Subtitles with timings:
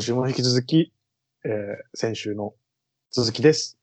[0.00, 0.94] 今週も引き続き、
[1.44, 1.52] えー、
[1.92, 2.54] 先週の
[3.10, 3.76] 続きです。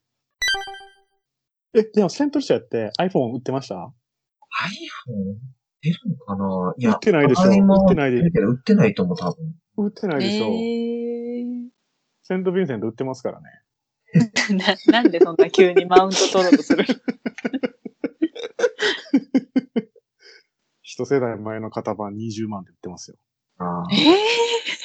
[1.76, 5.36] え、でもセントルシアって iPhone 売ってました？iPhone
[5.84, 6.74] 出るのかな？
[6.76, 7.44] いや、売ってないでしょ。
[7.44, 7.52] 売っ
[7.88, 8.18] てないで。
[8.18, 9.54] 売るけど売ってないと思う、多分。
[9.78, 11.70] 売ってないでしょ、えー、
[12.24, 13.46] セント・ヴィンセント売ってますからね。
[14.90, 16.84] な、なんでそんな急にマウント取ろうとする
[20.82, 23.18] 一世代前の型番20万で売ってますよ。
[23.60, 24.77] ああえー、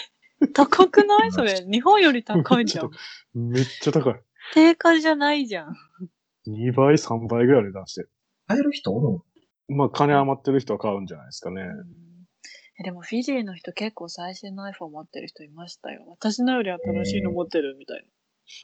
[0.53, 1.33] 高くない？
[1.33, 1.65] それ。
[1.67, 2.91] 日本より高いじゃん。
[3.35, 4.15] めっちゃ高い。
[4.55, 5.77] 定価じゃないじゃん。
[6.47, 8.11] 2倍、3倍ぐらいで出してる。
[8.49, 9.25] 買える人おる
[9.69, 9.77] の？
[9.77, 11.63] まあ、金余ってる人は買うんじゃないですかね。
[12.81, 16.05] えでもフィジーの人結構最新の iPhone 持ってる人いましたよ。
[16.09, 18.05] 私のより新しいの持ってるみたい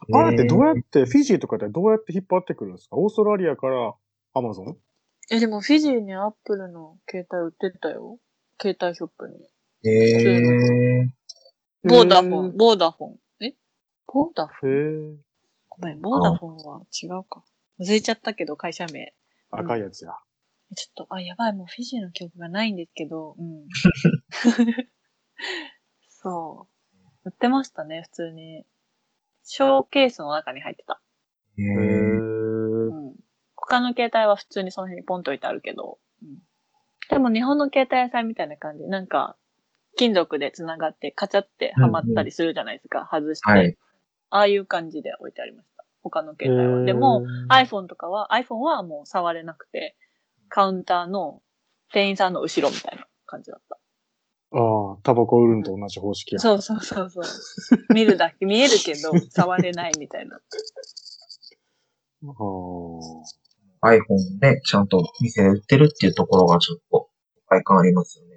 [0.09, 0.19] な。
[0.21, 2.97] あれってどうやって、フィジーとかでどうやって引っ張ってくるんですか？
[2.97, 3.95] オーストラリアから
[4.35, 4.77] アマゾン？
[5.31, 8.19] え、でもフィジーにアップルの携帯売ってたよ。
[8.61, 9.37] 携帯ショップに。
[9.85, 11.11] ええ
[11.89, 13.17] ボーダフォン、ボーダフォン。
[13.41, 13.55] え？
[14.07, 14.73] ボーダフォン？
[14.73, 15.17] へえ。
[15.69, 17.43] ごめん、ボーダフォンは違うか。
[17.81, 19.15] 忘れちゃったけど、会社名。
[19.51, 20.13] 赤いやつや。
[20.77, 23.67] ちょっと、あ、やばい、もうフィジーの記憶がないんですけど、うん。
[26.09, 26.69] そ
[27.25, 27.29] う。
[27.29, 28.67] 売ってましたね、普通に。
[29.45, 31.01] ショーケースの中に入ってた。
[31.57, 31.69] えへえ。
[31.71, 33.15] うん。
[33.57, 36.39] 他の携帯は普通にその辺にポンと置いてあるけど、うん。
[37.09, 38.87] でも日本の携帯屋さんみたいな感じ。
[38.89, 39.37] なんか、
[39.99, 43.09] 金属で繋がってカチャってはまったりするじゃないですか。
[43.11, 43.51] 外して。
[43.51, 43.77] はい。
[44.31, 45.85] ああいう感じで置いてありました。
[46.03, 46.85] 他の携帯は。
[46.85, 49.97] でも、iPhone とかは、iPhone はもう触れなくて、
[50.49, 51.43] カウンターの
[51.93, 53.79] 店員さんの後ろみたいな感じだった。
[54.53, 56.39] ああ、タバコ売るのと同じ方式や。
[56.39, 57.25] そうそうそうそう。
[57.93, 60.37] 見るだけ、見えるけど、 触れないみたいな。
[60.37, 60.41] あ
[63.83, 63.91] あ。
[63.91, 68.28] iPhone ね、ちゃんと店で売ってるっていうところがちょっと、いっぱい感ありますよね。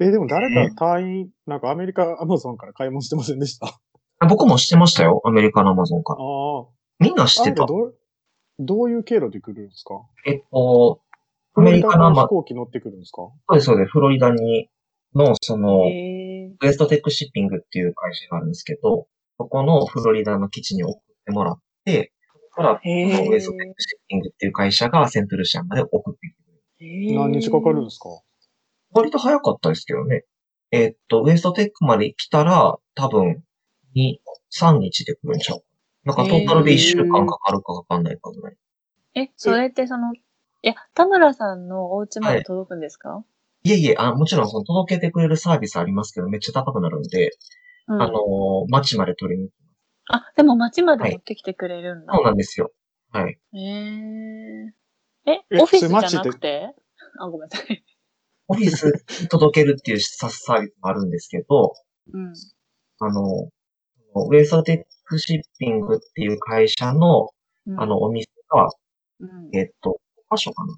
[0.00, 3.66] え、でも誰か隊員、なんかアメリカアマゾンから買い物してませんでした？
[3.66, 3.78] あ
[4.20, 6.20] あ僕もしてましたよ、アメリカのアマゾンから。
[6.20, 6.66] あ。
[7.00, 7.66] みんな知ってた。
[7.66, 7.98] どう、
[8.58, 9.94] どういう経路で来るんですか？
[10.26, 11.00] えっと、
[11.54, 13.22] アアメリカの、まカの飛、行機乗ってくるんですか？
[13.48, 14.68] そうです、そうです、フロリダに、
[15.14, 19.06] の、その、ウエストテックシッピングっていう会社があるんですけど、
[19.38, 23.30] そこのフロリダの基地に送ってもらって、そこから、へー。
[23.30, 26.18] ウエストテックシッピングっていう会社がセントルシアまで送って
[26.78, 27.14] くれる。
[27.18, 28.08] 何日かかるんですか？
[28.94, 30.24] 割と早かったですけどね。
[30.70, 33.42] えっと、ウエストテックまで来たら、多分、
[33.94, 34.18] 2、
[34.58, 35.62] 3日で来るんちゃう
[36.04, 38.56] なんかトータルで1週間かかるかかかんないかぐらい。
[39.14, 40.20] え、それってその、い
[40.62, 43.24] や、田村さんのお家まで届くんですか、
[43.64, 47.30] いえいえ、あ、もちろんその届けてくれるサービスありますけど、めっちゃ高くなるんで、
[47.88, 49.54] うん、あのー、街まで取りに行き
[50.08, 50.24] ます。
[50.26, 52.12] あ、でも街まで持ってきてくれるんだ。
[52.14, 52.72] そうなんですよ。
[53.10, 53.38] はい。
[53.52, 54.74] へえ。
[55.26, 56.74] え、えオフィスじゃなくて？
[57.18, 57.84] あ、ごめんなさい。
[58.48, 61.74] オフィスに届けるっていうササービスもあるんですけど、
[62.12, 62.32] うん。
[63.00, 63.48] あの、
[64.28, 67.30] ウエストテックシッピングっていう会社の、
[67.66, 68.68] うんあの、、お店が、
[69.20, 69.98] うん、えっと、
[70.30, 70.74] 5箇所かな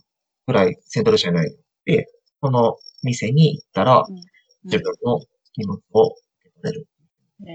[0.46, 2.06] ぐらいセントルシアにあるで、
[2.40, 4.04] その店に行ったら、
[4.64, 5.20] 自分の
[5.56, 6.88] 荷物を受け取れる。
[7.46, 7.52] へ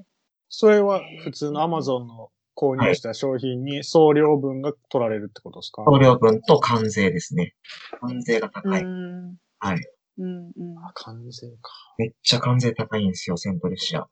[0.00, 0.04] え。
[0.48, 5.82] それは普通のアマゾンの購入した商品に送料分が取られるってことですか？
[5.84, 7.54] 送料分と関税ですね。
[8.00, 8.82] 関税が高い。
[8.82, 9.36] うん。
[9.58, 9.80] はい。
[10.18, 10.78] うんうん。
[10.78, 11.72] あ、関税か。
[11.98, 14.06] めっちゃ関税高いんですよ、セントルシア。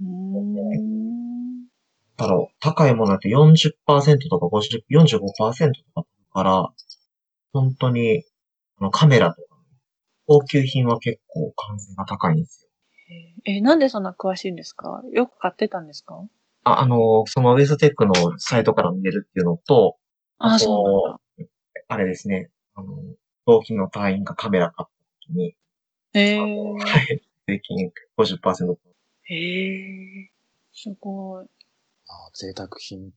[0.00, 1.66] うん。
[2.16, 6.68] だろう、高いものだって40%とか50、45%とかから、
[7.52, 8.24] 本当に、
[8.78, 9.48] あの、カメラとか、
[10.26, 12.68] 高級品は結構関税が高いんですよ。
[13.44, 15.02] え、なんでそんな詳しいんですか？
[15.12, 16.22] よく買ってたんですか？
[16.64, 19.96] あ、あの、そのウェストテックのサイトから見れるっていうのと、
[20.38, 21.52] あ、とそうなんだ。
[21.88, 22.88] あれですね、あの、
[23.46, 25.56] 同期の隊員がカメラ買った時に、
[26.14, 28.76] へあのはい、税金50%
[29.28, 29.34] え。
[29.34, 30.30] へえ。
[30.72, 31.46] すごい。
[32.08, 33.12] あ贅沢品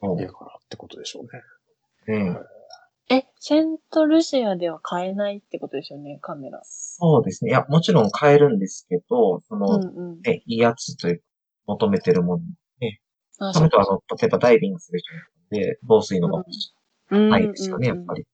[0.00, 2.22] もやからってことでしょうね。
[2.24, 2.38] ね、
[3.10, 6.60] え、セントルシアでは買えないってことですよね、カメラ。
[6.64, 7.50] そうですね。
[7.50, 10.20] いや、もちろん買えるんですけど、その、うんうん。
[10.20, 11.22] ね、いいやつという
[11.66, 12.42] 求めてるもの。
[13.38, 15.08] あ、その人は、あの、例えばダイビングする人
[15.50, 16.44] で、防水のが
[17.10, 18.26] うんないですよね、やっぱり。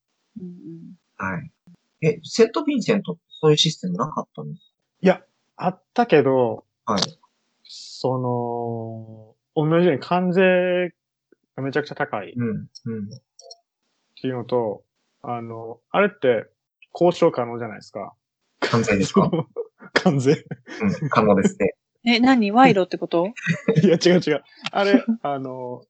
[1.16, 1.50] はい。
[2.06, 5.22] え、セント・ヴィンセントそういうシステムなかったんですいや、
[5.56, 7.02] あったけど、かはい。
[7.64, 8.18] そ
[9.56, 10.92] の、同じように関税
[11.56, 13.10] がめちゃくちゃ高いっうん、うん。
[14.20, 14.82] ていうのと、
[15.22, 16.46] あの、あれって
[16.94, 18.14] 交渉可能じゃないですか。
[18.60, 19.30] 関税ですか？
[19.92, 20.32] 関税。
[21.02, 21.74] うん、可能ですね。
[22.04, 22.50] え、何？
[22.50, 23.26] 賄賂ってこと？
[23.82, 24.42] いや、違う違う。
[24.72, 25.82] あれ、 あの、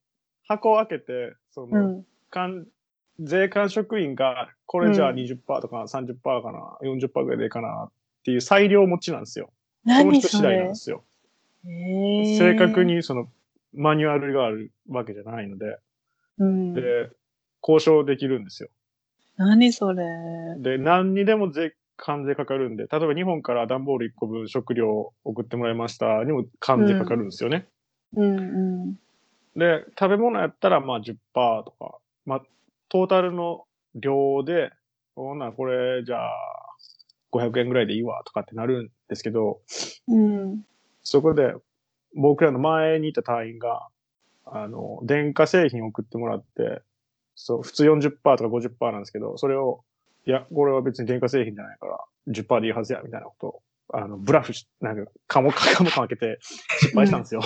[0.44, 2.06] 箱を開けて、その、うん。
[2.30, 2.66] 関
[3.20, 7.92] 税関職員が、これじゃあうん20%とか30%かな、40%ぐらいでいいかなっ
[8.24, 9.50] ていう裁量持ちなんですよ。
[9.86, 11.04] その人次第なんれですよ。
[11.64, 12.84] 正確。
[12.84, 13.28] にその
[13.74, 15.78] マニュアルがあるわけじゃないので、
[16.38, 16.74] うん。
[16.74, 17.10] で、
[17.62, 18.70] 交渉できるんですよ。
[19.36, 20.04] 何それ？
[20.58, 27.68] で、何にでも税、関税かかるんで、例えば日本から段ボール1個分食料送ってもらいましたにも関税かかるんですよね。
[28.16, 28.98] うんうん。
[29.54, 32.42] で、食べ物やったらまあ10%とか、まあ、
[32.88, 34.72] トータルの量で、
[35.14, 36.30] ほんならこれじゃあ
[37.32, 39.60] 500円ぐらいでいいわとかってなるんですけど、
[40.08, 40.62] うん。
[41.02, 41.54] そこで
[42.14, 43.88] 僕らの前にいた隊員が、
[44.46, 46.80] あの、電化製品を送ってもらって、
[47.34, 49.84] そう、普通40%とか50%なんですけど、それを、
[50.30, 51.98] いや、これは別に電化製品じゃないから、
[52.28, 53.62] 10%でいいはずや、みたいなことを、
[53.92, 56.38] あの、ブラフし、なんか、かもか、かもかけて
[56.78, 57.42] 失敗したんですよ。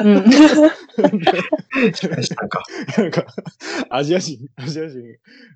[0.00, 0.30] うん。
[1.94, 2.62] 失敗したんか。
[2.98, 3.24] なんか、
[3.88, 5.00] アジア人、アジア人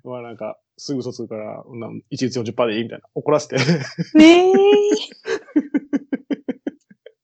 [0.03, 3.07] はなんか、すぐ嘘つくから、なん一律40%でいいみたいな。
[3.13, 3.57] 怒らせて。
[4.15, 4.53] ねえ。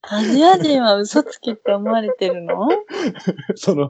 [0.03, 2.69] アジア人は嘘つきって思われてるの？
[3.55, 3.89] その、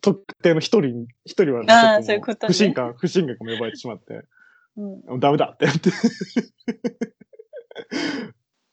[0.00, 4.22] 特定の一人、一人はね、あーちょっそういうことね不信感、不信感が芽生えてしまって、
[4.76, 5.20] うん。
[5.20, 5.90] ダメだって言って。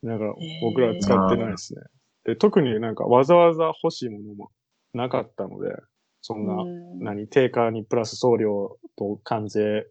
[0.03, 1.81] だから、僕らは使ってないですね。
[2.25, 4.51] で、特になんかわざわざ欲しいものも
[4.93, 5.75] なかったので、
[6.21, 9.87] そんな、うん何、定価にプラス送料と関税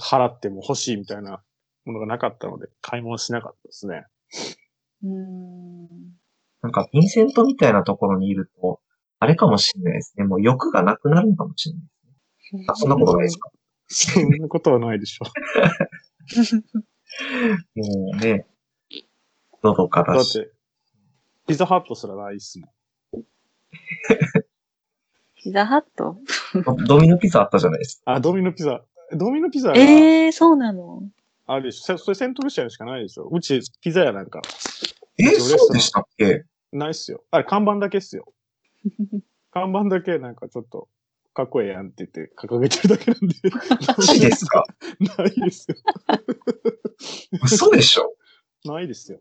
[0.00, 1.42] 払っても欲しいみたいな
[1.84, 4.04] ものがなかったので、買い物しなかったですね。
[5.04, 5.88] うん。
[6.62, 8.80] なんか、ヴィンセントみたいなところにいると、
[9.18, 10.24] あれかもしれないですね。
[10.24, 11.88] もう欲がなくなるのかもしれないで
[12.50, 12.64] すね。
[12.68, 13.50] あ、そんなことないですか？
[13.92, 15.24] そんなことはないでしょ
[17.76, 18.46] もうね、
[19.62, 20.04] のどかう。
[20.06, 20.38] だだし。
[20.38, 20.50] って、
[21.46, 22.70] ピザハットすらないっすもん。
[25.36, 26.16] ピザハット？
[26.64, 28.12] ド ドミノピザあったじゃないですか。
[28.14, 28.82] あ、ドミノピザ。
[29.12, 31.02] ドミノピザがええー、そうなの？
[31.46, 31.98] あるでしょ。
[31.98, 33.24] そそれセントルシアにしかないでしょ。
[33.30, 34.40] うちピザ屋なんか
[35.18, 36.44] えーそうでしたっけ？
[36.72, 37.22] ないっすよ。
[37.30, 38.32] あれ看板だけっすよ。
[39.52, 40.88] 看板だけなんかちょっと
[41.34, 43.34] かっこええやんって言って掲げてるだけなんで。
[43.96, 44.64] マジですか？
[45.18, 45.76] ないですよ。
[47.42, 48.14] 嘘でしょ？
[48.64, 49.20] ないですよ。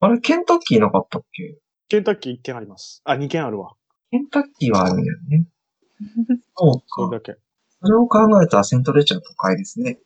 [0.00, 1.58] あれ、ケンタッキーなかったっけ？
[1.88, 3.00] ケンタッキー1軒あります。
[3.04, 3.74] あ、2軒あるわ。
[4.10, 5.46] ケンタッキーはあるんだよね。
[6.56, 6.84] そうか。
[6.88, 7.38] それだけ。
[7.80, 9.98] それを考えたらセントレチャー都会ですね。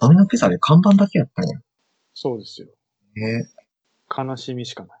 [0.00, 1.58] ドミノピザで看板だけやったんや。
[2.14, 2.68] そうですよ。
[3.14, 3.46] ね
[4.16, 5.00] 悲しみしかない。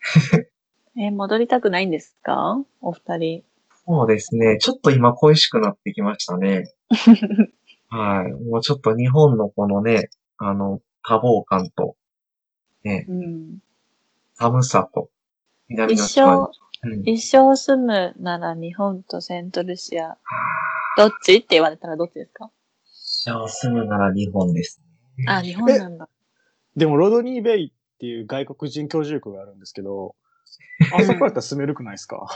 [0.96, 2.62] えー戻りたくないんですか？
[2.80, 3.44] お二人。
[3.86, 4.58] そうですね。
[4.58, 6.72] ちょっと今恋しくなってきましたね。
[7.90, 8.32] はい。
[8.32, 10.08] もうちょっと日本のこのね、
[10.38, 11.96] あの、多忙感と、
[12.82, 13.58] ね、うん。
[14.34, 15.10] 寒さと、
[15.68, 16.50] 南の一生、
[16.82, 20.18] うん、一生住むなら日本とセントルシア、
[20.96, 22.50] どっちって言われたらどっちですか？
[23.24, 24.82] じゃあ住むなら日本です
[25.18, 25.24] ね。
[25.28, 26.08] あ、日本なんだ。
[26.76, 30.16] でも、ロドニーベイっていう外国人居住区があるんですけど、
[30.92, 32.26] あそこやったら住めるくないですか？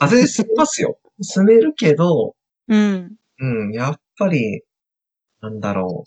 [0.00, 0.98] あ、全然住めますよ。
[1.20, 2.34] 住めるけど、
[2.68, 3.16] うん。
[3.38, 4.62] うん、やっぱり、
[5.40, 6.04] なんだろ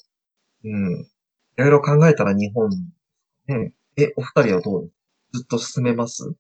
[0.64, 0.70] う。
[0.70, 1.02] うん。
[1.02, 1.06] い
[1.58, 2.70] ろいろ考えたら日本、
[3.48, 3.74] ね。
[3.98, 4.92] え、お二人はどう？
[5.34, 6.24] ずっと住めます？
[6.24, 6.38] フ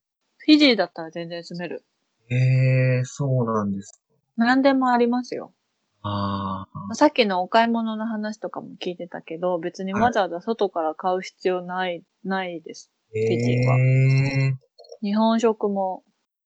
[0.47, 1.83] ィジーだったら全然住める。
[2.29, 4.01] ええー、そうなんです。
[4.37, 5.53] 何でもありますよ。
[6.01, 12.91] ああ、さっきのお買い物の話とかも聞いてたけど、別にわざわざ外から買う必要ない、ないです。
[13.15, 14.55] えフィジーはえ
[15.03, 16.03] 日本食も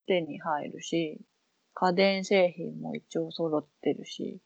[0.08, 1.22] 手に入るし、
[1.76, 4.42] 家電製品も一応揃ってるし、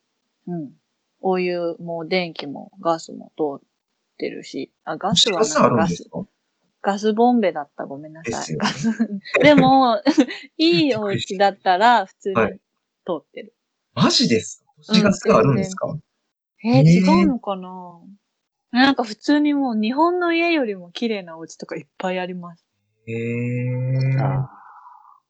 [0.47, 0.71] うん。
[1.21, 3.67] お湯も電気もガスも通っ
[4.17, 6.09] てるし、あ、ガスはんかガス、
[6.81, 7.85] ガスボンベだった。
[7.85, 8.57] ごめんなさい。
[8.57, 8.89] ガス
[9.41, 10.01] でも、
[10.57, 12.53] いいお家だったら普通にはい
[13.05, 13.55] 通ってる。
[13.93, 14.71] マジですか？
[14.77, 15.87] 星ガスがあるんですか、
[16.65, 18.01] えーねえ違うのかな？
[18.71, 22.65] なんか普通にもう日本の家よりも綺麗なお家とかいっぱいあります。
[23.07, 24.23] ええー。
[24.23, 24.49] あ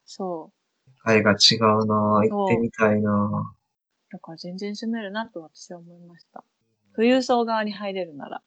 [0.06, 0.90] そう。
[0.90, 3.54] 世界が違うな行ってみたいな
[4.12, 6.44] だから全然住めるなと私は思いました。
[6.96, 8.42] 富裕層側に入れるなら。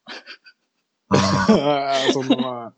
[1.09, 2.75] ああー、 そんなまあ、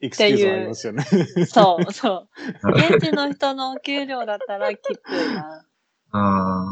[0.00, 1.04] エクスキューズありますよね。
[1.46, 2.28] そう、そう。
[2.68, 5.64] ー現地の人のお給料だったらきついな。
[6.12, 6.66] あ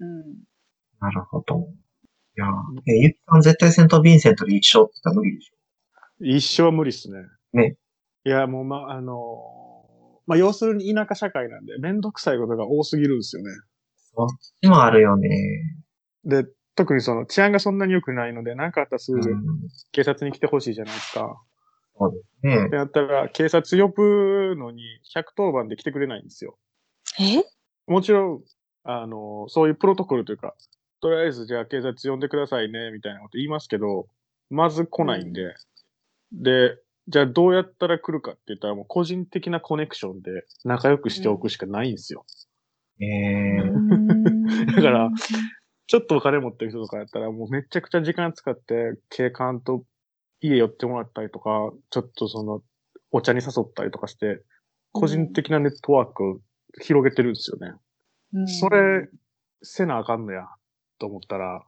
[0.00, 0.20] うん。
[0.20, 0.34] ー、
[1.00, 1.68] なるほど。
[2.36, 5.56] いやーえ、ゆきさん絶対セント・ヴィンセントで一緒って言ったら無理でしょ？
[6.20, 7.18] 一生は無理っすね。
[7.52, 7.76] ね。
[8.26, 13.50] いや、もう、ま、あのーまあ、要するに田舎社会なんで、めんどくさいことが多すぎるんですよね。
[14.16, 14.28] そっ
[14.60, 15.28] ちもあるよね。
[16.24, 19.44] で、特にその治安がそんなに良くないので、何かあったらすぐうん。
[19.92, 21.40] 警察に来てほしいじゃないですか。
[21.96, 22.70] そうですねっ。
[22.70, 24.82] てなったら、警察呼ぶのに
[25.14, 26.58] 110番で来てくれないんですよ。
[27.20, 27.44] え？
[27.86, 28.42] もちろん、
[28.82, 30.56] あの、そういうプロトコルというか、
[31.00, 34.08] とりあえずじゃあ警察呼んでくださいね、みたいなこと言いますけど、
[34.50, 35.54] まず来ないんで、
[36.32, 36.76] で、
[37.08, 42.24] じゃあどうやったら来るかって言ったらもう個人的なコネクションで仲良くしておくしかないんですよ。
[43.00, 43.60] ええ
[44.76, 45.10] だから、
[45.86, 49.84] ちょっとお金持ってる人とかやったらもうめちゃくちゃ時間使って警官と
[50.40, 51.50] 家寄ってもらったりとか、
[51.90, 52.62] ちょっとその
[53.12, 54.42] お茶に誘ったりとかして、
[54.92, 56.40] 個人的なネットワークを
[56.80, 57.74] 広げてるんですよね。
[58.34, 59.08] うんそれ、
[59.62, 60.46] せなあかんのや、
[60.98, 61.62] と思ったら、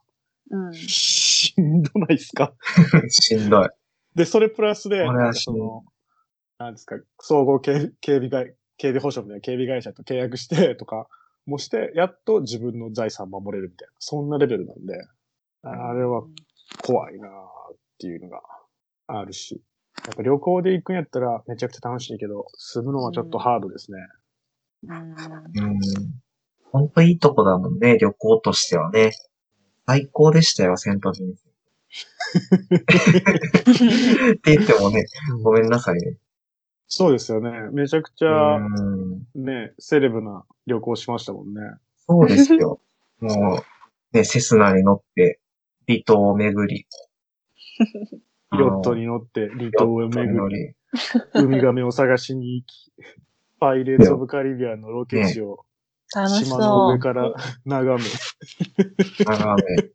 [0.51, 0.75] うん。
[0.75, 2.55] しんどないっすか？
[3.09, 3.69] しんどい。
[4.19, 5.85] で、それプラスで、その、
[6.59, 11.07] なんですか、総合警警備会、警備保障みたいな警備会社と契約してとか
[11.47, 14.95] もして、やっと自分の財産守れるみたいな、そんなレベルなんで、
[15.63, 16.25] あれは
[16.85, 18.43] 怖いなーっていうのが
[19.07, 19.63] あるし、
[20.05, 23.99] やっぱ旅行で行くんやったらめちゃくちゃ楽しいけど、住むのはちょっとハードですね。
[24.89, 24.99] うん。
[24.99, 25.81] うん。
[26.73, 29.13] ほんといいとこだもんね、旅行としてはね。
[29.87, 31.48] 最高でしたよ、セントリンセン。
[34.35, 35.07] って言ってもね、
[35.43, 36.17] ごめんなさいね。
[36.87, 37.51] そうですよね。
[37.73, 39.27] めちゃくちゃうん。
[39.35, 41.61] ね、セレブな旅行しましたもんね。
[42.07, 42.81] そうですよ。
[43.21, 43.63] も
[44.13, 45.41] う、ね、セスナに乗って、
[45.87, 46.87] 離島を巡り。
[48.59, 50.75] ヨットに乗って離島を巡り、り。
[51.35, 52.93] ウミガメを探しに行き、
[53.61, 55.67] パイレーツ・オブ・カリビアンのロケ地を
[56.11, 56.89] 島の。
[56.93, 57.35] 上から
[57.67, 58.11] 眺め、
[59.25, 59.91] 眺め。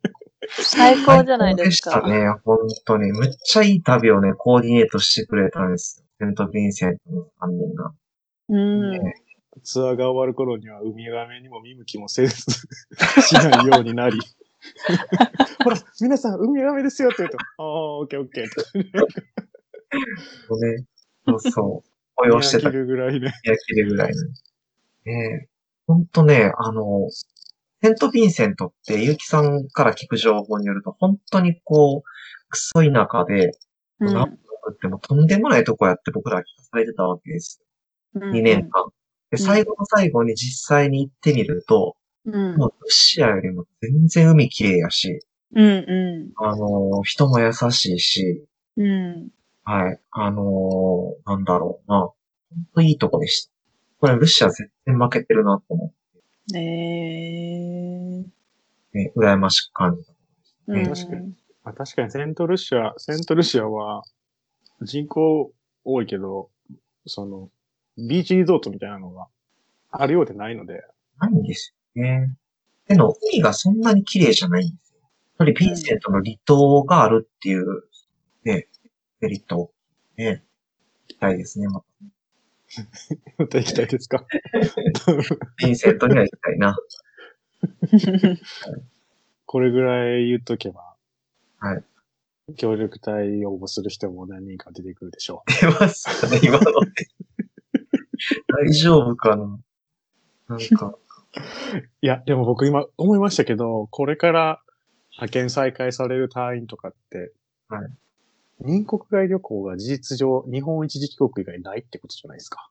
[0.50, 1.92] 最高じゃないですか。
[1.92, 3.12] 最高でしたね、本当に。
[3.12, 6.26] むっちゃいい旅をね、コーディネートしてくれたんですよ。
[6.26, 7.92] セント・ヴィンセントの3人が。
[8.48, 8.90] うん。
[8.92, 9.14] ね
[9.62, 12.36] ツアーが終わる頃にはウミガメにも見向きもせず
[13.22, 14.18] しないようになり、
[15.62, 19.00] ほら、皆さんウミガメですよって言うと、ああ、オッケーオッケーって。
[20.48, 20.84] こうね、
[21.26, 22.28] そうそう。
[22.28, 23.32] 催してた 切るぐらいね。
[23.44, 24.22] 焼きるぐらいの。
[25.04, 25.48] ねえ。
[25.86, 27.08] ほんとね、あの、
[27.84, 33.50] セント・ヴィンセントって、ゆうきさんから聞く情報によると、本当にこう、クソ田舎で、
[34.00, 37.60] うんなんとってもとんでもないとこやって僕らは聞かされてたわけです
[38.14, 38.20] よ。
[38.22, 38.86] 2年間。
[39.30, 42.56] で、最後の最後に実際に行ってみると、うん。
[42.56, 45.20] もうロシアよりも全然海綺麗やし、
[45.54, 48.46] うんうあの、人も優しいし、
[48.78, 48.82] ん。
[48.82, 49.28] う
[49.64, 50.00] はい。
[50.10, 52.00] あのーなんだろうな。
[52.00, 52.14] ほ
[52.58, 53.52] んといいとこでした。
[54.00, 55.92] これ、ロシア全然負けてるなと思ん。
[56.54, 58.24] えー。
[59.16, 60.12] 羨ましく感じた。
[60.68, 61.34] うん確かに。
[61.64, 64.02] まあ、確かにセントルシア、セントルシアは
[64.82, 65.52] 人口
[65.84, 66.50] 多いけど、
[67.06, 67.50] その、
[67.96, 69.28] ビーチリゾートみたいなのが
[69.90, 70.82] あるようでないので、
[71.18, 72.36] ないんですよね。
[72.88, 75.00] でも、海がそんなに綺麗じゃないんですよ。
[75.02, 77.64] やっぱりヴィンセントの離島があるっていう、
[78.44, 78.68] ね、
[79.20, 79.70] メリット、
[80.16, 80.44] ね、
[81.08, 81.68] 行きたいですね。
[81.68, 81.86] また
[83.38, 84.24] また行きたいですか？
[85.62, 86.76] ヴィンセントには行きたいな。
[89.46, 90.94] これぐらい言っとけば、
[91.58, 91.84] はい。
[92.56, 96.90] 協力隊応募する人も何人か出てくるでしょ出ますかね、今ので。
[98.48, 99.58] 大丈夫かな？
[100.48, 100.98] なんか、う。
[102.02, 104.60] いや、でも僕今思いましたけど、これから
[105.12, 107.32] 派遣再開される隊員とかって、
[107.68, 107.88] はい。
[108.64, 112.70] 入国外旅行が事実上日本一時帰国以外ないってことじゃないですか。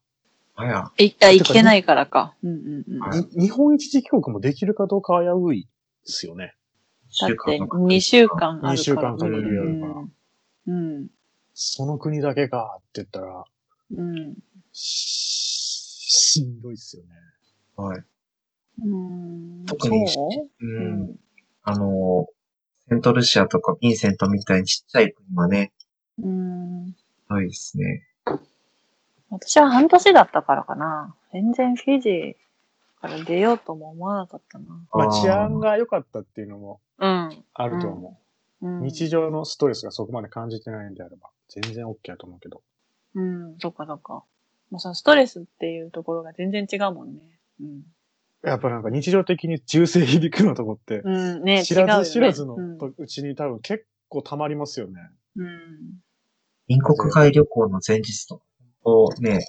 [0.56, 2.36] あや、いあ、行けないからか。
[2.44, 3.42] うんうんうん。
[3.42, 5.68] 日本一時帰国もできるかどうか危ういで
[6.06, 6.54] すよね。
[7.20, 8.74] だってとか2週間あるから。
[8.74, 9.94] 2週間かけるやるから
[10.68, 10.96] うん。
[10.96, 11.08] うん。
[11.54, 13.46] その国だけかって言ったら、
[13.96, 14.36] うん。
[14.72, 17.10] ししんどいっすよね。
[17.76, 18.04] はい。
[18.84, 19.66] うん。
[19.66, 20.06] 特に。
[20.62, 21.16] うん
[21.66, 22.28] あの、
[22.90, 25.72] セントルシアとかヴィンセントみたいにちっちゃい国はね、
[26.22, 26.86] うん。
[27.30, 28.08] ないですね。
[29.30, 31.16] 私は半年だったからかな。
[31.32, 32.36] 全然フィジー
[33.02, 34.66] から出ようとも思わなかったな。
[34.94, 37.44] まあ治安が良かったっていうのもうん。
[37.54, 38.20] あると思
[38.62, 38.68] う。
[38.68, 38.84] うん。
[38.84, 42.62] 日常のストレスがそこまで感じてないんであれば、全然 OK だと思うけど。
[43.16, 44.24] うん、そっかそっか。
[44.72, 47.20] もうそのストレスっていうところが全然違うもんね。
[47.60, 47.82] うん。
[48.44, 52.56] やっぱなんか日常的に銃声響くのとこって、うん、ね知らず知らずの
[52.98, 54.94] うちに多分結構溜まりますよね。
[55.38, 56.03] うん。
[56.80, 58.44] 隣国外旅行の前日とか、
[59.20, 59.46] ね、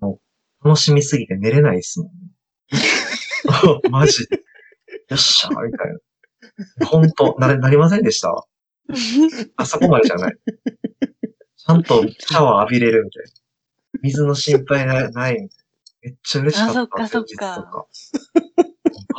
[0.00, 0.20] も
[0.62, 2.12] う楽しみすぎて寝れないですもんね。
[3.90, 4.36] マジで。
[5.08, 5.88] よっしゃーみたい
[6.78, 6.86] な。
[6.86, 8.30] ほんと、なれ、なりませんでした？
[9.56, 10.36] あそこまでじゃない。
[11.56, 13.30] ちゃんとシャワー浴びれるみたいな。
[14.02, 15.50] 水の心配なないみたいな。
[16.02, 16.72] めっちゃ嬉しかった。
[16.72, 17.86] あそっかそっか前日とか。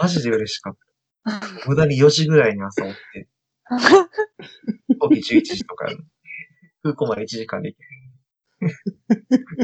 [0.01, 0.77] マジで嬉しかっ
[1.25, 1.41] た。
[1.67, 3.27] 無駄に4時ぐらいに朝起きて、
[4.89, 6.05] 飛行機11時とかやる。
[6.85, 7.77] 空港まで1時間で行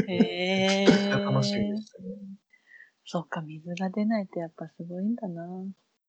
[0.06, 2.08] けへえめっちゃ楽しみでしたね。
[3.04, 5.44] そっか、水が出ないってやっぱすごいんだな。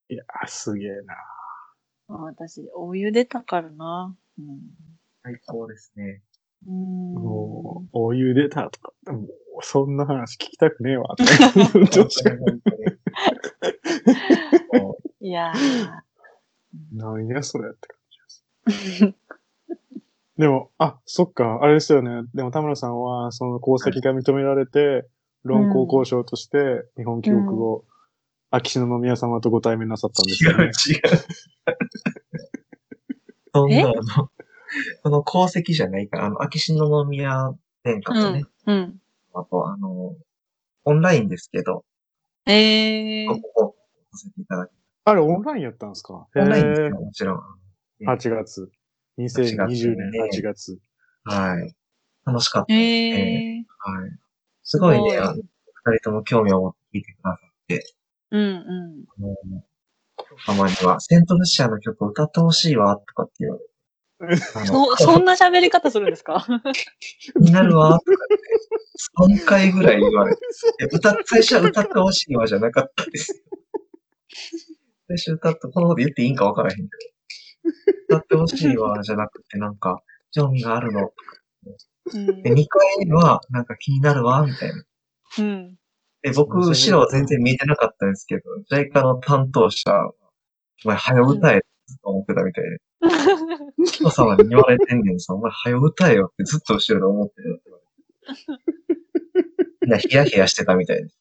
[0.10, 1.13] いや、すげえな。
[2.10, 4.15] あ私、お湯出たからな。
[4.39, 4.60] うん。
[5.22, 6.24] 最高ですね。
[6.65, 9.27] うんもう、お湯出たとか、もう
[9.62, 11.15] そんな話聞きたくねえわ、
[15.20, 16.01] いやー。
[16.91, 18.17] 何やそれって感じ
[18.70, 19.13] です。
[20.37, 22.23] でも、あ、そっか、あれですよね。
[22.33, 25.07] でも田村さんは、その功績が認められて、
[25.43, 27.85] 論功交渉として、日本記録を、
[28.49, 30.71] 秋篠宮様とご対面なさったんです違う違うよね。。
[33.53, 33.85] そんな、えあ
[34.19, 34.29] の、
[35.03, 38.99] その功績じゃないから、あの、秋篠宮殿下とね、うん。
[39.35, 40.15] あと、あの、
[40.85, 41.85] オンラインですけど、
[42.45, 43.75] ええここ
[44.11, 44.69] させていただき
[45.05, 46.27] あれ、オンラインやったんですか？
[46.35, 47.37] オンラインですへよ、もちろん。
[48.01, 48.69] ー8月。
[49.17, 50.77] 2020年8月。
[51.24, 51.75] はい。
[52.25, 52.74] 楽しかった。
[52.74, 54.12] ええはい。
[54.63, 55.17] すごいね、
[55.86, 57.84] 二人とも興味を持って聞いてくださって、
[58.32, 59.05] うんうん。
[59.17, 59.63] あの、
[60.46, 64.43] たまには、セントルシアの曲歌ってほしいわ、とかって言われて。
[64.55, 66.46] あのそ、そんな喋り方するんですか？
[67.36, 68.27] 気になるわ、とかっ
[69.38, 70.41] て、3回ぐらい言われて。
[70.91, 73.43] 歌、最初は歌ってほしいわじゃなかったですよ。
[75.10, 76.89] 最初歌って、このこと言っていいんかわからへんけど。
[78.10, 80.01] 歌ってほしいわじゃなくて、なんか、
[80.32, 81.01] 興味があるの。
[81.01, 84.84] うんで、2回目は、なんか気になるわ、みたいな。
[85.39, 85.75] うん。
[86.22, 90.12] で、僕、後ろは全然見えてなかったんですけど、ジャイカの担当者は、
[90.84, 91.62] お前、早歌え
[92.01, 92.77] と思ってたみたいで、
[93.86, 97.62] 人様に言われてんねんさ、お前、早歌えよってずっと後ろで思ってる。
[99.82, 101.20] みんなヒヤヒヤしてたみたいです。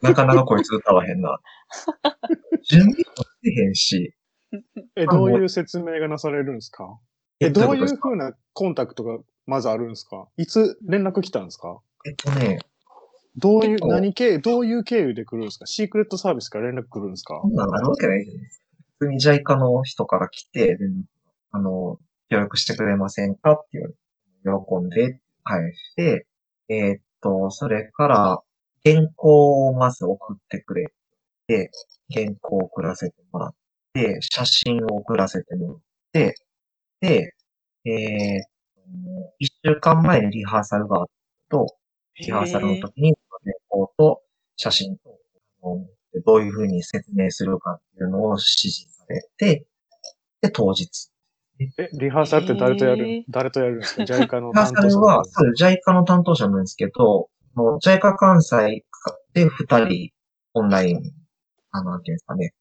[0.00, 1.38] なかなかこいつ歌わへんな。
[2.68, 3.04] 準備もし
[3.42, 4.14] てへんし、
[4.96, 6.98] え、どういう説明がなされるんですか？
[7.40, 10.28] え、どういうふ風なコンタクトがまずあるんですか？
[10.36, 11.80] いつ連絡来たんですか？
[12.06, 12.58] えっとね、
[13.36, 15.66] どういう、何経由、どういう経由で来るんですか？
[15.66, 17.38] シークレットサービスから連絡来るんですか？
[17.40, 18.58] こんなんあるわけないじゃないです。
[18.58, 18.64] か。
[18.98, 20.86] 普通にジャイカの人から来て、で
[21.52, 23.98] あの、協力してくれませんかって言われて、
[24.44, 26.26] 喜んで返して、
[26.68, 28.42] えーっと、それから、
[28.84, 30.92] 原稿をまず送ってくれ
[31.46, 31.70] て、
[32.12, 33.54] 原稿を送らせてもらっ
[33.94, 35.78] て、写真を送らせてもらっ
[36.12, 36.34] て、
[37.00, 37.34] で、
[37.84, 38.52] えー
[39.38, 41.06] 一週間前にリハーサルがあっ
[41.48, 41.66] たと、
[42.20, 44.22] リハーサルの時に、原稿と
[44.56, 45.18] 写真と、
[45.62, 45.86] あの
[46.26, 49.66] どういうふうに説明するかっていうのを指示されて、
[50.42, 51.10] で、当日。
[51.78, 54.04] え、リハーサルって誰とやる、誰とやるんですか？
[54.04, 58.84] ジャイカのリハーサル担当者は、そうの担当者なんですけど、もう JICA 関西
[59.32, 60.10] で2人
[60.54, 61.00] オンライン、
[61.70, 62.52] あの、なんていうんですかね、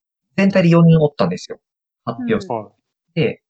[0.42, 1.60] 全体で4人おったんですよ。
[2.04, 2.72] 発表しは
[3.14, 3.44] て、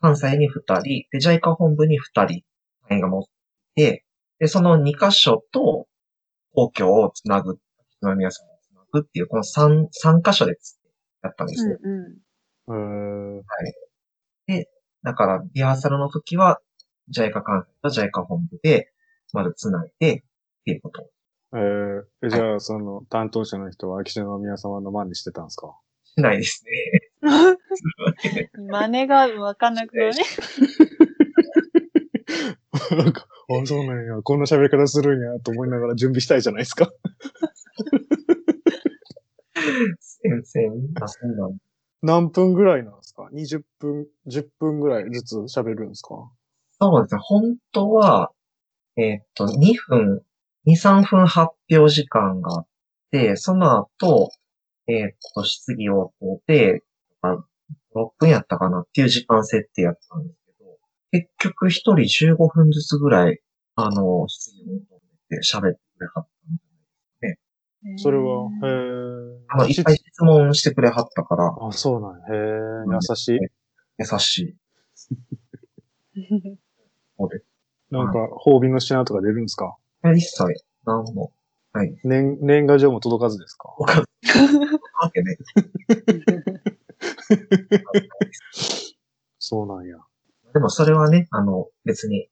[0.00, 2.42] 関西に2人、で、JICA 本部に2人、
[2.88, 3.22] 隊員が持っ
[3.74, 4.06] て、
[4.38, 5.86] で、その2箇所と、
[6.54, 7.58] 皇居をつなぐ、
[8.00, 10.56] 篠宮さんをつなぐっていう、この3、3箇所で
[11.22, 11.76] やったんですよ。
[11.82, 12.18] うん
[12.68, 13.42] うん。
[14.48, 14.52] い。
[14.54, 14.64] えー、
[15.02, 16.58] だから、リハーサルの時は、
[17.14, 18.90] JICA 関西と JICA 本部で、
[19.34, 20.22] まずつないで、っ
[20.64, 21.10] ていうことを
[21.52, 25.76] えー、えじゃあ、その、担当者の人は秋篠宮様の真似してたんですか？
[26.16, 27.00] しないですね。
[28.68, 30.12] 真似がわかんなくない？
[32.96, 33.26] なんか、
[33.62, 36.88] あ、そうなんや、こんな喋り方するんや、と思いながら準備したいじゃないですか。
[39.98, 41.58] 先生、みんなそうなん
[42.02, 46.14] 何分ぐらいなんですか ?20 分、10分ぐらいずつ喋るんですか？
[46.80, 47.20] そうですね。
[47.22, 48.30] 本当は、
[48.96, 50.22] えーっと、2分、
[50.66, 52.66] 2、3分発表時間があっ
[53.12, 54.30] て、その後、
[54.90, 56.82] えーっと、質疑応答で、
[57.22, 57.34] あ
[57.94, 60.78] 6分やったかなっていう時間設定やったんですけど、
[61.12, 61.94] 結局1人
[62.34, 63.40] 15分ずつぐらい、
[63.76, 65.00] あの、質疑応答
[65.30, 66.56] で喋ってくれはったん
[67.22, 69.38] でそれは、へー。
[69.48, 72.26] あの、いっぱい質問してくれはったから、あ、そうなんや。
[72.26, 72.38] へ
[73.10, 73.38] 優しい。
[73.98, 74.56] 優しい。
[77.18, 77.44] そうです。
[77.90, 79.76] なんか、褒美の品とか出るんですか？
[80.04, 80.44] え一切、
[80.86, 81.32] なんも、
[81.72, 81.98] はい。
[82.04, 83.68] 年、年賀状も届かずですか？
[83.78, 84.04] わかん
[85.04, 85.36] わけね。
[89.38, 89.96] そうなんや。
[90.52, 92.28] でもそれはね、あの、別に、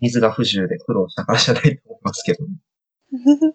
[0.00, 2.56] 水が不自由で苦労したからじゃないと思いますけどね。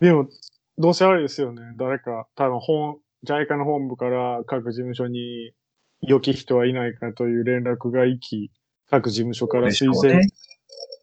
[0.00, 0.28] でも、
[0.76, 1.62] どうせあれですよね。
[1.76, 5.52] 誰か、多分本、JICA の本部から各事務所に
[6.02, 8.50] 良き人はいないかという連絡が行き、
[8.90, 10.28] 各事務所から推薦、ね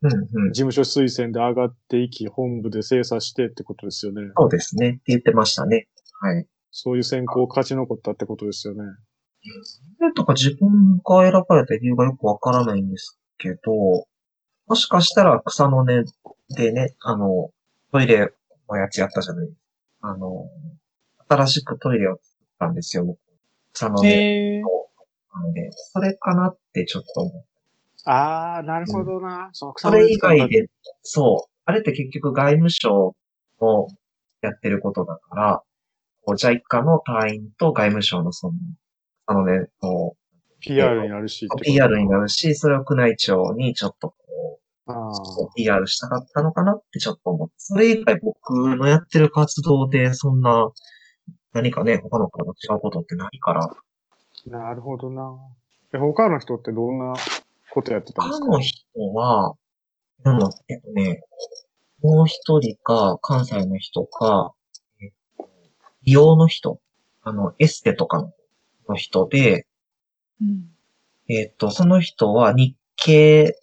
[0.04, 0.54] うんうん。
[0.54, 4.32] 事務所推薦で上がっていき、本部で精査してってことですよね。
[4.36, 4.90] そうですね。
[4.90, 5.88] って言ってましたね。
[6.20, 6.48] はい。
[6.72, 8.84] そういう選考を勝ち残ったってことですよね。
[10.16, 13.72] とか自分が選ばれた理由がよくわからないんですけど、
[14.68, 16.04] もしかしたら草の根
[16.56, 17.52] でね、あの、
[17.92, 18.34] トイレ
[18.70, 19.50] のやつやったじゃない
[20.02, 20.50] あの、
[21.28, 23.20] 新しくトイレを作ったんですよ、僕
[23.74, 24.62] 草の根へえ。
[24.62, 27.44] なので、それかなってちょっと思う。
[28.06, 29.50] ああ、なるほどな。
[29.54, 30.68] そのそれ以外で、
[31.04, 31.52] そう。
[31.66, 33.16] あれって結局外務省
[33.62, 33.88] の
[34.42, 35.64] やってることだから、
[36.28, 38.54] JICA の隊員と外務省のその、
[39.26, 40.16] あのね、こ
[40.60, 41.48] PR になるし。
[41.64, 45.12] PR になるし、それを宮内庁にちょっとこああ。
[45.12, 47.54] う、PR したかったのかなってちょっと思って。
[47.58, 50.72] それ以外僕のやってる活動でそんな、
[51.54, 53.70] 何かね、他の方と違うことってないから、
[54.48, 55.38] なるほどな。
[55.94, 57.14] え、他の人ってどんな
[57.72, 58.46] ことやってたんですか？
[58.46, 59.54] 他の人は、
[60.24, 61.22] でも、えっとね、
[62.02, 64.61] もう一人か、関西の人か、えっと
[66.04, 66.80] 美容の人、
[67.24, 68.34] あの、エステとかの
[68.90, 69.66] の人で、
[70.42, 70.70] うん。
[71.28, 73.58] えっと、その人は日系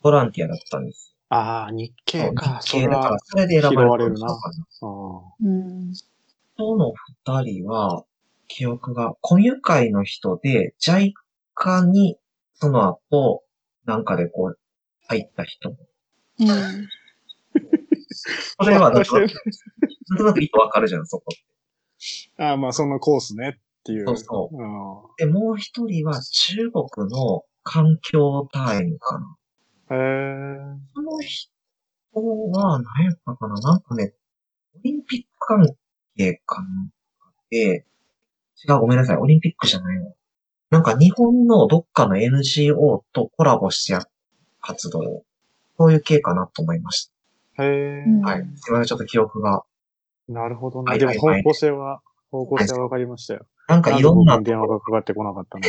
[0.00, 1.14] ボランティアだったんです。
[1.28, 2.60] ああ、日系か。
[2.62, 4.66] 日系だから、それで選ばれたのかな。
[4.82, 5.94] あうん。
[5.94, 6.92] その
[7.24, 8.04] 二人は、
[8.48, 12.18] 記憶が、コミュ会の人で、JICA に、
[12.54, 13.44] その後、
[13.86, 14.58] なんかでこう、
[15.08, 15.70] 入った人。
[15.70, 16.88] うん。
[18.58, 19.28] それはなんか、わかる
[20.08, 21.24] なんとなく意図わかるじゃん、そこ。
[22.38, 24.06] ああ、まあそのコースねっていう。
[24.06, 24.58] そうそうう。
[25.18, 29.96] で、もう一人は中国の環境隊員かな。
[29.96, 29.98] ん。
[29.98, 30.56] へえ。
[30.94, 31.50] その人
[32.14, 34.14] は、何やったかななんかね、
[34.76, 35.66] オリンピック関
[36.16, 37.84] 係かなんかで、
[38.64, 40.12] 違う、ごめんなさい、オリンピックじゃないわ。
[40.70, 44.06] なんか日本のどっかの NGO とコラボしてやる
[44.60, 45.24] 活動。
[45.78, 47.10] そういう系かなと思いまし
[47.58, 48.04] へえ。
[48.22, 48.46] はい。
[48.56, 49.64] すいません、ちょっと記憶が。
[50.28, 50.90] なるほどね。
[50.90, 52.00] はいでも方向性は、
[52.32, 53.46] 方向性はわかりましたよ。
[53.68, 55.68] なんかいろんな電話がかかってこなかったのか。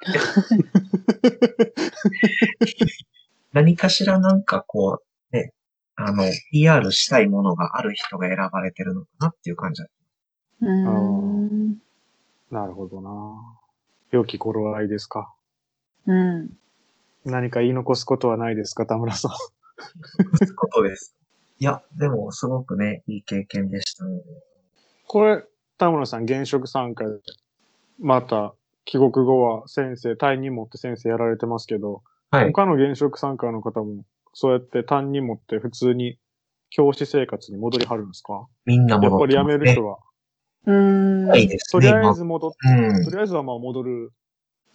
[3.52, 5.02] 何かしらなんかこ
[5.32, 5.52] う、ね、
[5.94, 9.90] あの、PR したいものがある人が選ばれてるのかなっていう感じだ
[10.62, 11.76] うん。
[12.50, 13.10] なるほどな。
[14.10, 15.34] 良き頃合いですか。
[16.06, 16.56] うん。
[17.26, 19.32] 何か言い残すことはないですか、田村さん。
[19.32, 19.36] そ
[20.44, 21.14] ういうことです。
[21.58, 24.22] いや、でもすごくね、いい経験でしたので。
[25.06, 25.44] これ、
[25.78, 27.20] 田村さん、現職参加で、
[28.00, 32.52] また、帰国後は先生、担任持って先生やられてますけど、はい。
[32.52, 36.18] 他の現職参加の方も、そうやって担任持って普通に
[36.70, 38.46] 教師生活に戻りはるんですか？
[38.66, 39.58] みんなやっぱり辞戻ってますね。
[39.58, 39.98] める人は、
[40.66, 41.28] うん。
[41.28, 41.80] はいですね。
[41.80, 43.10] とりあえまず戻っあうんと。
[43.10, 44.12] りあえずはまあ戻る。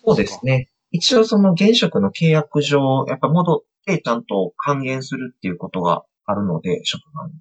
[0.03, 0.69] そうですね。
[0.91, 7.33] 一応その現職の契約上、やっぱ戻ってちゃんと還元するっていうことがあるので、職場に。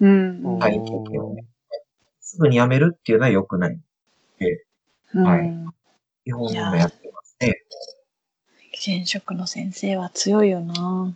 [0.00, 0.58] うん。
[0.58, 0.80] はい
[2.30, 3.80] すぐに辞めるっていうのは良くない。
[5.12, 5.74] はいうん
[6.24, 7.54] 日本のやってますね。
[8.72, 11.12] 現職の先生は強いよな。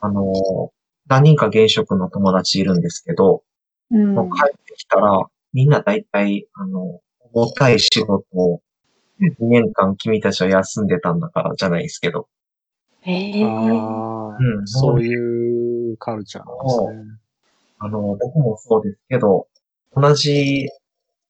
[0.00, 0.70] あのー、
[1.06, 3.42] 何人か現職の友達いるんですけど、
[3.90, 4.14] うん。
[4.14, 7.00] もう帰ってきたら、みんな大体、あの、
[7.34, 8.62] 重たい仕事を
[9.20, 12.28] 2年間君たちは休んでたんだからじゃないですけど、
[13.04, 17.18] ええああ、うんそういうカルチャーなんですね。
[17.80, 19.46] あの、僕もそうですけど、
[19.96, 20.68] 同じ、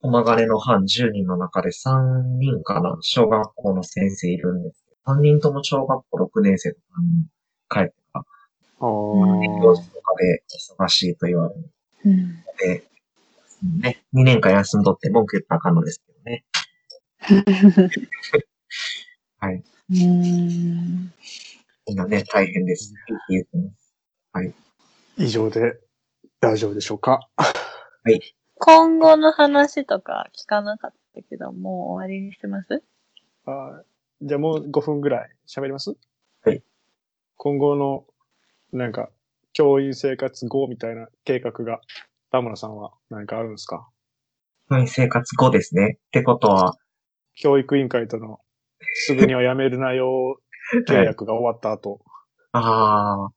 [0.02, 7.26] 駒金の班10人の中で3人かな、小学校の先生いるんですけど、3人とも小学校6年生とかに
[7.68, 8.24] 帰ってから、
[8.80, 8.86] あ
[9.40, 10.42] 勉強とかで
[10.78, 11.70] 忙しいと言われる
[12.06, 12.28] うん。
[12.28, 12.84] ので、
[13.80, 16.44] ね、2年間休んどって文句言ったらあかんのですけどね。
[19.40, 19.62] はい。
[19.90, 21.12] うん。
[21.86, 22.94] みんなね、大変です。
[23.28, 23.94] 言ってます。
[24.32, 24.40] あ、
[25.18, 25.78] 以上で
[26.40, 27.20] 大丈夫でしょうか？
[28.66, 32.82] 今後の話とか聞かなかったけど、もう終わりにしてます？
[33.44, 33.82] あ
[34.22, 35.94] じゃあもう5分ぐらい喋ります？
[36.42, 36.62] はい。
[37.36, 38.06] 今後の、
[38.72, 39.10] なんか、
[39.52, 41.82] 教員生活後みたいな計画が、
[42.32, 43.86] 田村さんは何かあるんですか？
[44.70, 45.98] 教員生活後ですね。
[46.06, 46.78] ってことは、
[47.34, 48.40] 教育委員会との、
[48.94, 50.38] すぐには辞めるなよ
[50.88, 52.00] 契約が終わった後。
[52.52, 53.28] ああ、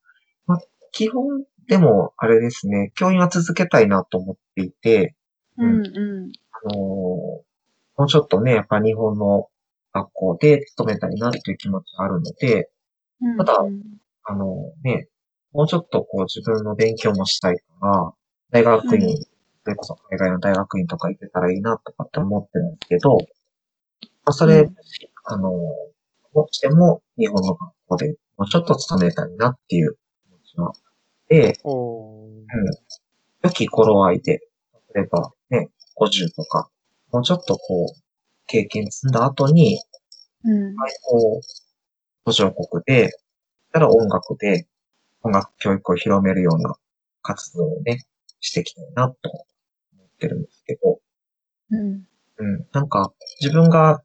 [0.45, 0.59] まあ、
[0.93, 5.15] 基本、でも、あれですね、教員は続けたいなと思っていて、
[5.57, 7.47] うんうあのー
[7.97, 9.49] もうちょっとね、やっぱ日本の
[9.91, 12.69] 学校で勤めたいなっていう気持ちがあるので、
[13.25, 13.37] ん。
[13.37, 13.81] ただうん。
[14.23, 15.07] あのね、
[15.51, 18.13] もうちょっとこう自分の勉強もしたいから、
[18.51, 19.17] 大学院、うん。
[19.17, 23.17] それこそ海外の大学院とか行けたらいいなとかって思ってるんですけど、ま
[24.25, 24.75] あ、それ、うん。
[25.25, 25.53] あのー、
[26.33, 30.73] もしても日本の学校でもうちょっと勤めたいなっていう気持ちはあっ
[31.29, 32.45] て、うん。
[33.43, 34.39] 良き頃合いで、
[34.97, 36.69] 例えばね、50とか、
[37.11, 38.01] もうちょっとこう、
[38.47, 39.79] 経験積んだ後に、
[40.45, 40.75] うん。
[41.03, 41.45] こう、
[42.25, 43.11] 途上国で、
[43.73, 44.67] たら音楽で、
[45.23, 46.75] 音楽教育を広めるような
[47.23, 48.05] 活動をね、
[48.41, 49.45] していきたいなと思
[50.05, 50.99] ってるんですけど、
[51.71, 52.07] うん。
[52.37, 52.67] うん。
[52.73, 54.03] なんか、自分が、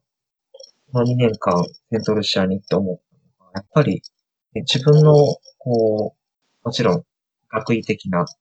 [0.91, 2.97] この2年間、セントルシアに行って思っ
[3.53, 4.01] たやっぱり、
[4.55, 5.13] ね自分の、
[5.59, 6.15] こ
[6.63, 7.03] う、もちろん、
[7.51, 8.33] 学位的なと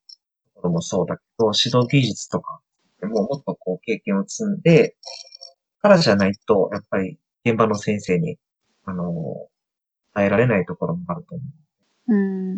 [0.62, 2.60] ころもそうだけど、指導技術とか
[3.00, 4.96] でももっとこう経験を積んで、
[5.80, 8.38] からじゃないと、やっぱり現場の先生に、
[8.84, 9.48] あの、
[10.14, 11.44] 伝えられないところもあると思
[12.08, 12.14] う。
[12.14, 12.56] うん。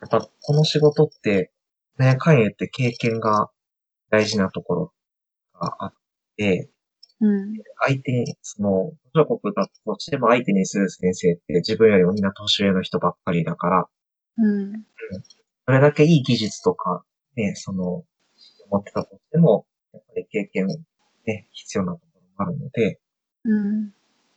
[0.00, 1.52] やっぱこの仕事って、
[1.98, 3.50] なんやかんや言って経験が
[4.10, 4.92] 大事なところ
[5.52, 5.94] があっ
[6.36, 6.70] て、
[7.20, 7.54] うん。
[7.86, 13.88] 相手に、その、途上国だとしても相手にする先生って自分よりもみんな年上の人ばっかりだから、
[14.38, 14.72] うん。
[15.66, 17.04] それだけいい技術とか、
[17.36, 18.04] ね、その、
[18.70, 20.66] 持ってたとしても、やっぱり経験、
[21.26, 22.04] ね、必要なとこ
[22.38, 23.00] ろもあるので、
[23.44, 23.84] うん。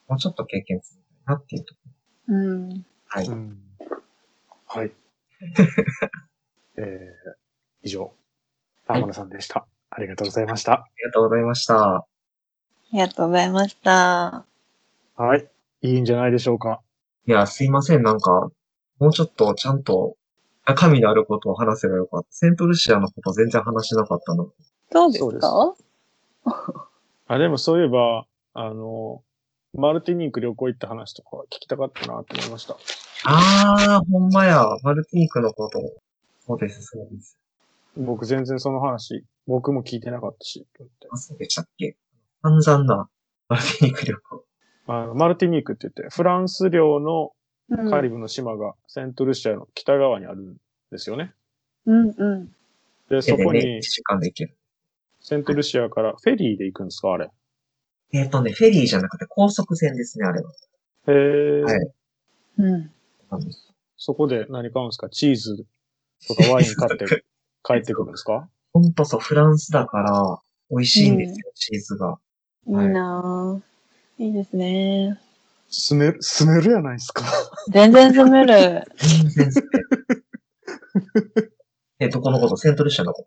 [0.07, 1.79] もうちょっと経験積みたいなっていうとこ
[2.27, 2.69] うん。
[2.69, 2.75] ろ。
[3.07, 3.25] はい。
[3.25, 3.61] うん
[4.69, 4.91] はい。
[6.77, 7.13] えー、
[7.83, 8.13] 以上、
[8.85, 9.65] 玉野さんでした。
[9.89, 10.73] ありがとうございました。
[10.73, 11.95] ありがとうございました。
[11.95, 12.07] あ
[12.91, 14.45] りがとうございました。
[15.15, 15.49] はい。
[15.81, 16.81] いいんじゃないでしょうか。
[17.25, 18.49] いや、すいません、なんか、
[18.99, 20.16] もうちょっとちゃんと
[20.67, 22.27] 中身のあることを話せばよかった。
[22.31, 24.49] セントルシアのこと全然話しなかったの。
[24.91, 25.75] どうでそうですすか
[27.27, 29.23] あ、でもそういえば、あの、
[29.73, 32.77] マルティニーク旅行行った話とか聞きたかったなと思いました。
[33.25, 34.65] あー、ほんまや。
[34.83, 35.79] マルティニークのこと。
[36.45, 37.37] そうです、そうです。
[37.95, 40.65] 僕全然その話、僕も聞いてなかったし、
[41.11, 41.95] あ、そうでしたっけ？
[42.43, 43.09] 散々な
[43.49, 44.43] マルティニーク旅行。
[44.89, 47.36] あのマルティニークって言って、フランス領のうん
[47.89, 50.57] カリブの島がセントルシアの北側にあるん
[50.91, 51.33] ですよね。
[51.85, 52.51] うんうん。
[53.09, 54.57] で、そこでね、1に時間で行ける。
[55.21, 57.13] セントルシアからフェリーで行くんですか？
[57.13, 57.29] あれ。
[58.13, 60.51] えっ、とね、フェリーじゃなくて高速船ですね、あれは。
[61.07, 61.61] へー。
[61.63, 61.91] はい
[62.59, 62.91] うん。
[63.97, 65.09] そこで何買うんですか？
[65.09, 65.65] チーズ
[66.27, 67.05] とかワイン買って
[67.63, 68.49] 帰ってくるんですか？
[68.73, 72.19] ほんとそう、フランスだから、美味しいんですよ、チーズが。
[72.67, 74.23] いいなぁ。
[74.23, 75.19] いいですね。
[75.69, 77.23] 住める、住めるやないですか。
[77.71, 78.83] 全然住める。
[78.97, 79.51] 全然。
[81.99, 83.25] え、どこのことセントルシアのこ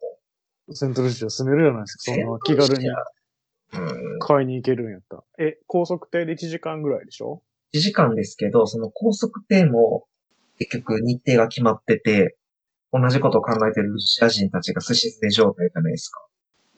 [0.66, 0.74] と？
[0.74, 2.05] セントルシア住めるやないですか。
[2.05, 2.88] そんな気軽に
[3.72, 4.18] うん。
[4.20, 5.22] 買いに行けるんやったら。
[5.38, 7.42] え、高速艇で1時間ぐらいでしょ
[7.74, 10.07] ？1時間ですけど、その高速艇も
[10.59, 12.37] 結局日程が決まってて、
[12.92, 16.26] 同じことを考えてるロシア人たちが寿司詰め状態じゃないですか。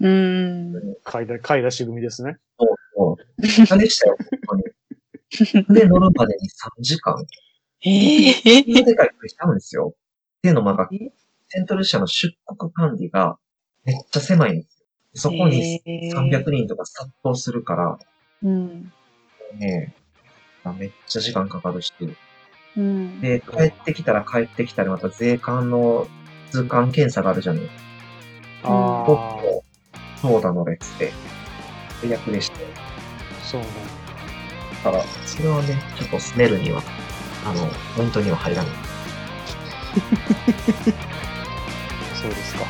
[0.01, 0.73] うん。
[1.05, 2.37] 買いだ、買い出し組ですね。
[2.97, 3.17] もう、
[3.69, 4.65] 大でしたよ、本当に。
[5.69, 7.15] で、乗るまでに3時間。
[7.85, 9.95] ええこんなでかい国しちゃうんですよ。
[9.95, 10.99] っていうのもなんかえ、
[11.49, 13.39] セントルシアの出国管理が
[13.85, 14.87] めっちゃ狭いんですよ。
[15.15, 17.99] そこにへー300人とか殺到するから、
[18.43, 18.93] うん。
[19.59, 19.95] ね、
[20.65, 21.93] あめっちゃ時間かかるし。
[22.77, 23.21] うん。
[23.21, 26.07] で、帰ってきたら帰ってきたらまた税関の
[26.51, 27.65] 通関検査があるじゃない。
[28.63, 29.65] あ僕あ、も、
[30.21, 31.13] そうだの列で、
[32.01, 32.59] 最悪でして。
[33.43, 33.67] そうね。
[33.67, 34.02] だ
[34.83, 36.83] から、それはね、ちょっとスネルには、
[37.45, 37.67] あの、
[37.97, 38.73] 本当には入らない。
[42.21, 42.65] そうですか。